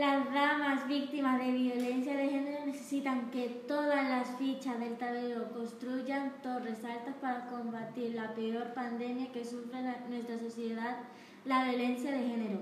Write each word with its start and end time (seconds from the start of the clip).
Las 0.00 0.32
damas 0.32 0.88
víctimas 0.88 1.38
de 1.38 1.52
violencia 1.52 2.16
de 2.16 2.26
género 2.26 2.64
necesitan 2.64 3.30
que 3.30 3.64
todas 3.68 4.08
las 4.08 4.34
fichas 4.38 4.80
del 4.80 4.96
tablero 4.96 5.52
construyan 5.52 6.40
torres 6.42 6.82
altas 6.86 7.16
para 7.20 7.48
combatir 7.48 8.14
la 8.14 8.34
peor 8.34 8.72
pandemia 8.72 9.30
que 9.30 9.44
sufre 9.44 9.82
nuestra 10.08 10.38
sociedad, 10.38 11.00
la 11.44 11.68
violencia 11.68 12.12
de 12.12 12.22
género. 12.22 12.60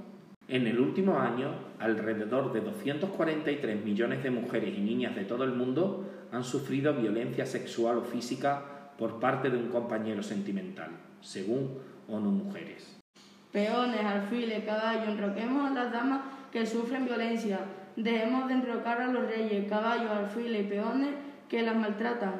En 0.48 0.66
el 0.66 0.80
último 0.80 1.16
año, 1.16 1.54
alrededor 1.78 2.52
de 2.52 2.60
243 2.60 3.84
millones 3.84 4.24
de 4.24 4.32
mujeres 4.32 4.76
y 4.76 4.80
niñas 4.80 5.14
de 5.14 5.24
todo 5.24 5.44
el 5.44 5.52
mundo 5.52 6.10
han 6.32 6.42
sufrido 6.42 6.92
violencia 6.94 7.46
sexual 7.46 7.98
o 7.98 8.02
física 8.02 8.90
por 8.98 9.20
parte 9.20 9.48
de 9.48 9.58
un 9.58 9.68
compañero 9.68 10.24
sentimental, 10.24 10.90
según 11.20 11.78
ONU 12.08 12.32
Mujeres. 12.32 12.98
Peones, 13.52 14.04
alfiles, 14.04 14.64
caballos, 14.64 15.06
enroquemos 15.06 15.70
a 15.70 15.74
las 15.74 15.92
damas 15.92 16.37
que 16.52 16.66
sufren 16.66 17.04
violencia. 17.04 17.60
Dejemos 17.96 18.48
de 18.48 18.54
enrocar 18.54 19.00
a 19.00 19.08
los 19.08 19.26
reyes, 19.26 19.68
caballos, 19.68 20.10
alfiles 20.10 20.66
y 20.66 20.68
peones 20.68 21.14
que 21.48 21.62
las 21.62 21.76
maltratan. 21.76 22.36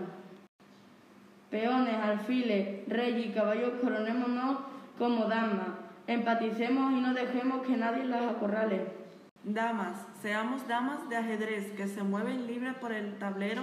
Peones, 1.51 1.95
alfiles, 1.95 2.87
reyes 2.89 3.27
y 3.27 3.31
caballos, 3.31 3.73
coronémonos 3.81 4.59
como 4.98 5.25
damas. 5.25 5.69
Empaticemos 6.07 6.93
y 6.93 7.01
no 7.01 7.15
dejemos 7.15 7.67
que 7.67 7.77
nadie 7.77 8.05
las 8.05 8.23
acorrale. 8.23 8.87
Damas, 9.45 10.07
seamos 10.20 10.67
damas 10.69 11.09
de 11.09 11.17
ajedrez 11.17 11.73
que 11.73 11.87
se 11.87 12.03
mueven 12.03 12.47
libres 12.47 12.75
por 12.75 12.93
el 12.93 13.19
tablero 13.19 13.62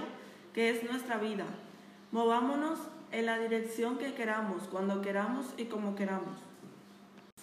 que 0.52 0.70
es 0.70 0.82
nuestra 0.84 1.18
vida. 1.18 1.44
Movámonos 2.12 2.78
en 3.12 3.26
la 3.26 3.38
dirección 3.38 3.98
que 3.98 4.14
queramos, 4.14 4.64
cuando 4.64 5.02
queramos 5.02 5.54
y 5.56 5.66
como 5.66 5.94
queramos. 5.94 6.38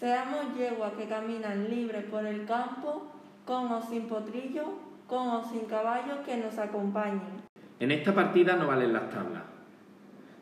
Seamos 0.04 0.54
yeguas 0.58 0.92
que 0.98 1.08
caminan 1.08 1.70
libres 1.70 2.04
por 2.04 2.26
el 2.26 2.46
campo, 2.46 3.08
con 3.46 3.72
o 3.72 3.82
sin 3.82 4.10
potrillo, 4.10 4.66
con 5.08 5.30
o 5.30 5.50
sin 5.50 5.62
caballo 5.62 6.22
que 6.26 6.36
nos 6.36 6.58
acompañen. 6.58 7.40
En 7.80 7.90
esta 7.90 8.14
partida 8.14 8.58
no 8.58 8.68
valen 8.68 8.92
las 8.92 9.10
tablas. 9.10 9.44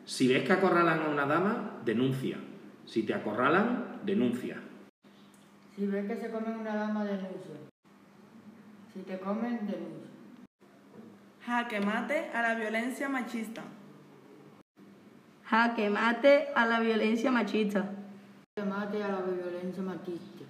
Si 0.04 0.26
ves 0.26 0.42
que 0.42 0.54
acorralan 0.54 1.02
a 1.02 1.08
una 1.08 1.26
dama, 1.26 1.78
denuncia. 1.84 2.38
Si 2.86 3.04
te 3.04 3.14
acorralan, 3.14 4.00
denuncia. 4.04 4.56
Si 5.76 5.86
ves 5.86 6.08
que 6.08 6.16
se 6.16 6.32
comen 6.32 6.56
una 6.56 6.74
dama, 6.74 7.04
denuncia. 7.04 7.54
Si 8.92 9.02
te 9.02 9.16
comen, 9.20 9.60
denuncia. 9.64 10.10
Jaque 11.46 11.80
mate 11.80 12.30
a 12.34 12.42
la 12.42 12.56
violencia 12.56 13.08
machista. 13.08 13.62
Jaque 15.44 15.88
mate 15.88 16.48
a 16.52 16.66
la 16.66 16.80
violencia 16.80 17.30
machista. 17.30 18.01
Jaque 18.54 18.68
mate 18.68 19.02
a 19.02 19.08
la 19.08 19.20
violencia 19.22 19.82
machista. 19.82 20.44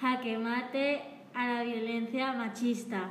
Jaque 0.00 0.38
mate 0.38 1.02
a 1.34 1.46
la 1.48 1.64
violencia 1.64 2.32
machista. 2.32 3.10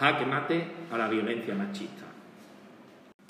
Jaque 0.00 0.24
mate 0.24 0.66
a 0.90 0.96
la 0.96 1.08
violencia 1.08 1.54
machista. 1.54 2.06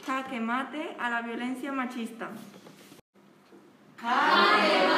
Jaque 0.06 0.39
mate 0.39 0.97
a 1.00 1.11
la 1.11 1.22
violencia 1.22 1.72
machista. 1.72 2.28
Jaque 4.00 4.86
mate 4.86 4.97